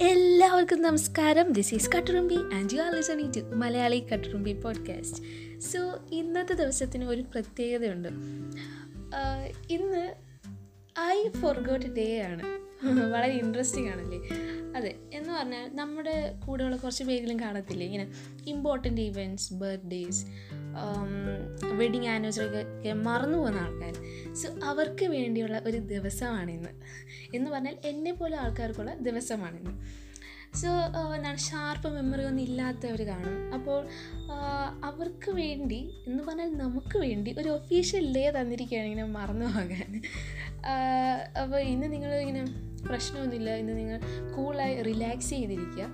എല്ലാവർക്കും 0.00 0.82
നമസ്കാരം. 0.82 1.52
This 1.52 1.74
is 1.74 1.90
Katturumbi 1.96 2.34
and 2.34 2.74
you 2.74 2.82
are 2.82 2.94
listening 2.96 3.32
to 3.36 3.40
Malayali 3.40 4.00
Katturumbi 4.00 4.52
podcast 4.52 5.22
so 5.60 5.98
ഇന്നത്തെ 6.12 6.54
ദിവസത്തിന് 6.54 7.04
ഒരു 7.04 7.22
പ്രത്യേകതയുണ്ട്. 7.22 8.08
ഇന്ന് 9.70 10.14
ഐ 11.00 11.28
ഫോർഗോട്ട് 11.28 11.86
ഡേ 11.86 12.20
ആണ്. 12.20 12.42
വളരെ 13.12 13.32
ഇൻട്രസ്റ്റിംഗ് 13.32 13.90
ആണല്ലേ? 13.90 14.18
അതെ 14.76 14.94
എന്ന് 15.14 15.32
പറഞ്ഞാൽ 15.32 15.76
നമ്മുടെ 15.76 16.34
കൂടെയുള്ള 16.46 16.76
കുറച്ച് 16.76 17.04
പേരിലും 17.04 17.40
കാണത്തില്ലേ? 17.40 17.86
ഇങ്ങനെ 17.86 18.12
important 18.46 19.00
events 19.00 19.54
birthdays 19.54 20.26
wedding 21.78 22.08
anniversary 22.08 22.46
ഒക്കെ 22.46 22.92
മറന്നു 22.92 23.38
പോകുന്ന 23.38 23.58
ആൾക്കാർ 23.58 23.94
സോ 24.34 24.48
അവർക്ക് 24.64 25.06
വേണ്ടിയുള്ള 25.06 25.58
ഒരു 25.66 25.78
ദിവസമാണിന്ന്. 25.92 26.72
എന്ന് 27.34 27.50
പറഞ്ഞാൽ 27.50 27.76
എന്നെ 27.84 28.12
പോലെ 28.12 28.36
ആൾക്കാർക്കുള്ള 28.36 28.94
ദിവസമാണിന്ന്. 28.94 29.74
സോ 30.56 30.68
എന്താണ് 31.16 31.38
ഷാർപ്പ് 31.38 31.88
മെമ്മറി 31.94 32.24
ഒന്നും 32.24 32.42
ഇല്ലാത്തവർ 32.42 33.00
കാണും. 33.02 33.54
അപ്പോൾ 33.54 33.80
അവർക്ക് 34.84 35.30
വേണ്ടി 35.30 35.80
എന്ന് 36.06 36.24
പറഞ്ഞാൽ 36.24 36.50
നമുക്ക് 36.56 36.98
വേണ്ടി 36.98 37.34
ഒരു 37.38 37.48
ഒഫീഷ്യൽ 37.48 38.06
ഡേ 38.16 38.30
തന്നിരിക്കുകയാണ് 38.30 38.88
ഇങ്ങനെ 38.88 39.08
മറന്നു 39.08 39.46
പോകാൻ. 39.46 39.90
അപ്പോൾ 41.42 41.60
ഇന്ന് 41.72 41.92
നിങ്ങൾ 41.92 42.14
ഇങ്ങനെ 42.14 42.44
പ്രശ്നമൊന്നുമില്ല. 42.86 43.50
ഇന്ന് 43.54 43.74
നിങ്ങൾ 43.78 44.00
കൂളായി 44.36 44.82
റിലാക്സ് 44.82 45.30
ചെയ്തിരിക്കുക. 45.30 45.86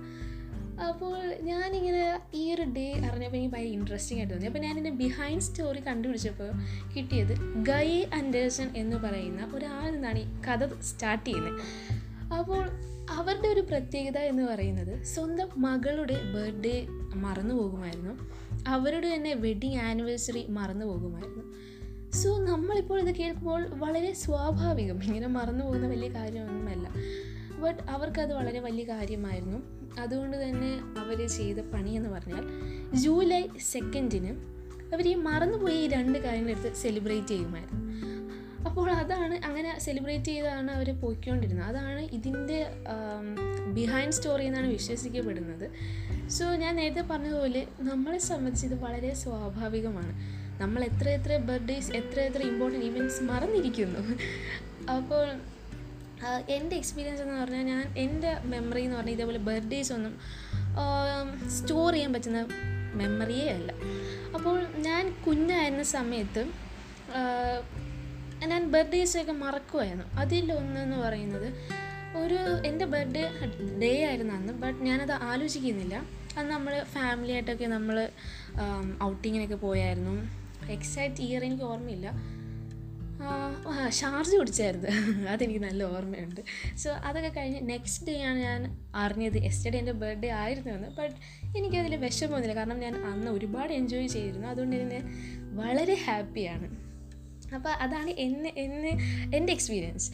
അപ്പോൾ 0.87 1.35
ഞാനിങ്ങനെ 1.41 2.19
ഈ 2.33 2.53
ഒരു 2.53 2.61
ഡേ 2.61 2.93
അറിഞ്ഞപ്പോൾ 2.93 3.37
എനിക്ക് 3.37 3.53
ഭയങ്കര 3.55 3.71
ഇൻട്രസ്റ്റിംഗ് 3.71 4.21
ആയിട്ട് 4.21 4.33
തോന്നി. 4.33 4.47
അപ്പോൾ 4.47 4.59
ഞാനിന്റെ 4.59 4.89
ബിഹൈൻഡ് 4.89 5.41
സ്റ്റോറി 5.41 5.79
കണ്ടുപിടിച്ചപ്പോൾ 5.87 6.51
കിട്ടിയത് 6.95 7.35
ഗൈ 7.63 8.05
ആൻഡേഴ്സൺ 8.15 8.69
എന്ന് 8.75 8.97
പറയുന്ന 8.97 9.51
ഒരാൾ 9.55 9.91
നിന്നാണ് 9.91 10.19
ഈ 10.19 10.25
കഥ 10.25 10.81
സ്റ്റാർട്ട് 10.81 11.25
ചെയ്യുന്നത്. 11.25 11.61
അപ്പോൾ 12.33 12.69
അവരുടെ 13.11 13.47
ഒരു 13.47 13.61
പ്രത്യേകത 13.61 14.17
എന്ന് 14.17 14.43
പറയുന്നത് 14.43 15.03
സ്വന്തം 15.03 15.47
മകളുടെ 15.57 16.17
ബർത്ത്ഡേ 16.35 16.87
മറന്നു 17.15 17.55
പോകുമായിരുന്നു. 17.55 18.13
അവരുടെ 18.67 19.13
തന്നെ 19.13 19.33
വെഡിങ് 19.33 19.79
ആനിവേഴ്സറി 19.79 20.47
മറന്നു 20.47 20.85
പോകുമായിരുന്നു. 20.85 21.43
സോ 22.11 22.45
നമ്മളിപ്പോൾ 22.45 22.99
ഇത് 22.99 23.15
കേൾക്കുമ്പോൾ 23.15 23.67
വളരെ 23.73 24.13
സ്വാഭാവികം. 24.13 25.03
ഇങ്ങനെ 25.03 25.27
മറന്നു 25.27 25.65
പോകുന്ന 25.65 25.87
വലിയ 25.87 26.07
കാര്യമൊന്നുമല്ല. 26.07 26.87
ബട്ട് 27.61 27.83
അവർക്കത് 27.89 28.33
വളരെ 28.33 28.59
വലിയ 28.59 28.83
കാര്യമായിരുന്നു. 28.83 29.59
അതുകൊണ്ട് 29.99 30.37
തന്നെ 30.43 30.71
അവർ 31.01 31.27
ചെയ്ത 31.27 31.59
പണി 31.73 31.89
എന്ന് 31.89 32.09
പറഞ്ഞാൽ 32.09 32.43
ജൂലൈ 32.95 33.43
സെക്കൻഡിന് 33.71 34.31
അവർ 34.93 35.07
ഈ 35.07 35.13
മറന്നുപോയി 35.27 35.75
ഈ 35.75 35.87
രണ്ട് 35.87 36.17
കാര്യങ്ങളെടുത്ത് 36.19 36.71
സെലിബ്രേറ്റ് 36.75 37.27
ചെയ്യുമായിരുന്നു. 37.27 37.79
അപ്പോൾ 38.67 38.87
അതാണ് 38.91 39.35
അങ്ങനെ 39.45 39.79
സെലിബ്രേറ്റ് 39.79 40.25
ചെയ്താണ് 40.25 40.71
അവർ 40.71 40.89
പോയിക്കൊണ്ടിരുന്നത്. 40.99 41.67
അതാണ് 41.67 42.01
ഇതിന്റെ 42.17 42.59
ബിഹൈൻഡ് 43.73 44.13
സ്റ്റോറി 44.13 44.45
എന്നാണ് 44.45 44.67
വിശ്വസിക്കപ്പെടുന്നത്. 44.67 45.65
സോ 46.29 46.45
ഞാൻ 46.63 46.75
നേരത്തെ 46.75 47.01
പറഞ്ഞതുപോലെ 47.01 47.61
നമ്മളെ 47.79 48.17
സംബന്ധിച്ച് 48.17 48.67
ഇത് 48.67 48.75
വളരെ 48.83 49.13
സ്വാഭാവികമാണ്. 49.13 50.13
നമ്മൾ 50.61 50.83
എത്ര 50.83 51.07
എത്ര 51.09 51.37
ബർത്ത്ഡേയ്സ് 51.49 51.91
എത്ര 51.91 52.19
എത്ര 52.19 52.41
ഇമ്പോർട്ടന്റ് 52.41 52.85
ഇവന്റ്സ് 52.85 53.23
മറന്നിരിക്കുന്നു. 53.23 54.01
അപ്പോൾ 54.91 55.25
എന്റെ 56.55 56.75
എക്സ്പീരിയൻസ് 56.75 57.21
എന്ന് 57.21 57.35
പറഞ്ഞാൽ 57.41 57.65
ഞാൻ 57.73 57.83
എന്റെ 58.05 58.31
മെമ്മറി 58.53 58.83
എന്ന് 58.83 58.97
പറഞ്ഞാൽ 58.97 59.15
ഇതേപോലെ 59.17 59.39
ബർത്ത്ഡേസ് 59.49 59.93
ഒന്നും 59.93 60.13
സ്റ്റോർ 61.57 61.89
ചെയ്യാൻ 61.93 62.13
പറ്റുന്ന 62.13 62.41
മെമ്മറിയേ 62.99 63.47
അല്ല. 63.57 63.71
അപ്പോൾ 64.35 64.55
ഞാൻ 64.87 65.03
കുഞ്ഞായിരുന്ന 65.25 65.83
സമയത്ത് 65.97 66.43
ഞാൻ 68.51 68.61
ബർത്ത്ഡേയ്സൊക്കെ 68.73 69.33
മറക്കുമായിരുന്നു 69.45 70.05
അതിലൊന്നെന്ന് 70.21 70.97
പറയുന്നത് 71.05 71.47
ഒരു 72.21 72.39
എന്റെ 72.69 72.85
ബർത്ത്ഡേ 72.93 73.23
ഡേ 73.81 73.91
ആയിരുന്നു 74.09 74.33
അന്ന് 74.33 74.53
ബട്ട് 74.63 74.79
ഞാനത് 74.87 75.13
ആലോചിക്കുന്നില്ല. 75.31 75.95
അത് 76.37 76.47
നമ്മൾ 76.55 76.73
ഫാമിലിയായിട്ടൊക്കെ 76.95 77.67
നമ്മൾ 77.77 77.97
ഔട്ടിങ്ങിനൊക്കെ 79.09 79.57
പോയായിരുന്നു. 79.67 80.15
എക്സാക്റ്റ് 80.75 81.23
ഇയർ 81.27 81.41
എനിക്ക് 81.47 81.63
ഓർമ്മയില്ല. 81.63 82.07
ഷാർജ് 83.99 84.35
കുടിച്ചായിരുന്നു. 84.37 84.89
അതെനിക്ക് 85.33 85.61
നല്ല 85.63 85.83
ഓർമ്മയുണ്ട്. 85.95 86.41
സോ 86.83 86.89
അതൊക്കെ 87.07 87.29
കഴിഞ്ഞ് 87.37 87.59
നെക്സ്റ്റ് 87.69 88.07
ഡേ 88.07 88.15
ആണ് 88.29 88.39
ഞാൻ 88.39 88.61
അറിഞ്ഞത്. 88.95 89.37
എസ്റ്റർഡേ 89.49 89.79
എന്റെ 89.79 89.95
ബർത്ത്ഡേ 90.03 90.29
ആയിരുന്നു 90.41 90.71
എന്ന് 90.73 90.89
ബട്ട് 90.99 91.15
എനിക്കതിൽ 91.57 91.95
വിഷമമൊന്നുമില്ല 91.95 92.55
കാരണം 92.59 92.79
ഞാൻ 92.79 92.95
അന്ന് 93.11 93.31
ഒരുപാട് 93.31 93.73
എൻജോയ് 93.73 94.07
ചെയ്തിരുന്നു. 94.07 94.47
അതുകൊണ്ട് 94.47 94.75
തന്നെ 94.81 95.01
വളരെ 95.61 95.95
ഹാപ്പിയാണ് 96.05 96.69
അപ്പോൾ 97.55 97.73
അതാണ് 97.85 98.11
എന്നെ 98.25 98.53
എന്നെ 98.57 98.91
എന്റെ 99.35 99.53
എക്സ്പീരിയൻസ് 99.53 100.09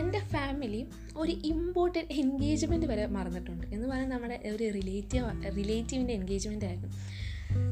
എന്റെ 0.00 0.20
ഫാമിലി 0.32 0.80
ഒരു 1.16 1.32
ഇമ്പോർട്ടന്റ് 1.32 2.12
എൻഗേജ്മെന്റ് 2.12 2.86
വരെ 2.86 3.04
മറന്നിട്ടുണ്ട്. 3.16 3.66
എന്ന് 3.74 3.86
പറഞ്ഞാൽ 3.88 4.08
നമ്മുടെ 4.08 4.36
ഒരു 4.54 4.64
റിലേറ്റീവ് 4.78 5.26
റിലേറ്റീവിന്റെ 5.58 6.14
എൻഗേജ്മെന്റ് 6.14 6.64
ആയിരുന്നു. 6.64 6.90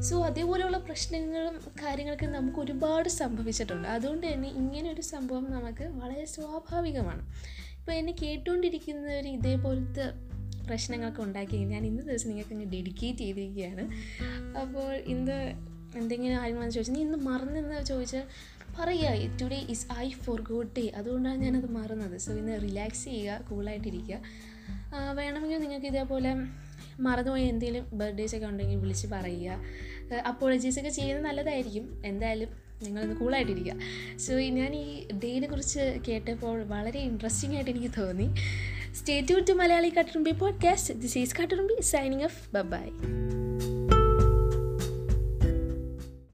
സോ 0.01 0.23
അതേപോലെയുള്ള 0.23 0.77
പ്രശ്നങ്ങളും 0.77 1.55
കാര്യങ്ങളൊക്കെ 1.83 2.25
നമുക്ക് 2.25 2.59
ഒരുപാട് 2.59 3.09
സംഭവിച്ചിട്ടുണ്ട്. 3.09 3.87
അതുകൊണ്ട് 3.87 4.33
തന്നെ 4.33 4.49
ഇങ്ങനെയൊരു 4.49 5.01
സംഭവം 5.01 5.51
നമുക്ക് 5.51 5.83
വളരെ 5.83 6.25
സ്വാഭാവികമാണ്. 6.25 7.23
ഇപ്പോൾ 7.79 7.91
എന്നെ 7.91 8.13
കേട്ടുകൊണ്ടിരിക്കുന്നവർ 8.21 9.27
ഇതേപോലത്തെ 9.27 10.05
പ്രശ്നങ്ങളൊക്കെ 10.67 11.21
ഉണ്ടാക്കി 11.21 11.57
ഞാൻ 11.57 11.85
ഇന്ന് 11.85 12.03
ദിവസം 12.03 12.29
നിങ്ങൾക്ക് 12.29 12.53
അങ്ങ് 12.53 12.65
ഡെഡിക്കേറ്റ് 12.65 13.19
ചെയ്തിരിക്കുകയാണ്. 13.19 13.83
അപ്പോൾ 14.61 14.93
ഇന്ന് 15.13 15.37
എന്തെങ്കിലും 15.97 16.35
ആരും 16.41 16.57
വന്ന് 16.59 16.71
ചോദിച്ചാൽ 16.71 16.93
നീ 16.93 17.01
ഇന്ന് 17.01 17.17
മറന്നെന്ന് 17.17 17.85
ചോദിച്ചാൽ 17.85 18.25
പറയുക 18.79 19.39
today 19.41 19.59
is 19.69 19.85
I 19.97 20.09
for 20.09 20.41
good 20.41 20.69
day 20.77 20.87
അതുകൊണ്ടാണ് 20.95 21.39
ഞാനത് 21.41 21.69
മറന്നത്. 21.71 22.17
സോ 22.17 22.33
ഇന്ന് 22.33 22.61
റിലാക്സ് 22.63 23.05
ചെയ്യുക 23.05 23.45
കൂളായിട്ടിരിക്കുക 23.49 24.19
വേണമെങ്കിൽ 25.13 25.57
നിങ്ങൾക്ക് 25.57 25.85
ഇതേപോലെ 25.85 26.31
മറന്നുപോയ 26.99 27.41
എന്തെങ്കിലും 27.41 27.85
ബർത്ത്ഡേസ് 27.93 28.35
ഒക്കെ 28.35 28.47
ഉണ്ടെങ്കിൽ 28.47 28.75
വിളിച്ച് 28.75 29.07
പറയുക. 29.07 29.59
അപ്പോളജീസ് 30.27 30.79
ഒക്കെ 30.79 30.89
ചെയ്യുന്നത് 30.89 31.25
നല്ലതായിരിക്കും. 31.25 32.01
എന്തായാലും 32.05 32.49
നിങ്ങളൊന്ന് 32.83 33.15
കൂളായിട്ടിരിക്കുക 33.15 33.73
സോ 34.17 34.33
ഞാൻ 34.33 34.75
ഈ 34.75 35.07
ഡേനെ 35.23 35.47
കുറിച്ച് 35.47 35.97
കേട്ടപ്പോൾ 36.07 36.63
വളരെ 36.63 36.99
ഇൻട്രസ്റ്റിംഗ് 36.99 37.55
ആയിട്ട് 37.55 37.71
എനിക്ക് 37.71 38.01
തോന്നി. 38.01 38.29
Stay 38.93 39.25
to 39.49 39.53
Malayali 39.53 39.89
Katturumbi 39.89 40.31
podcast 40.31 40.93
this 40.93 41.17
is 41.17 41.35
Katturumbi 41.41 41.81
signing 41.81 42.23
off 42.23 42.61
bye 42.61 42.89